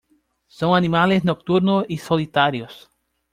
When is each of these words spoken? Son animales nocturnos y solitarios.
Son 0.47 0.73
animales 0.75 1.23
nocturnos 1.25 1.85
y 1.87 1.99
solitarios. 1.99 2.89